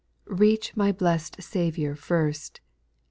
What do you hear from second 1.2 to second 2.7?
Saviour first.